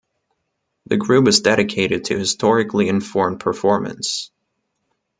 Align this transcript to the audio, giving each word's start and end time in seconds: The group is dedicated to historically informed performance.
The 0.87 0.97
group 0.97 1.27
is 1.27 1.41
dedicated 1.41 2.05
to 2.05 2.17
historically 2.17 2.87
informed 2.89 3.39
performance. 3.39 4.31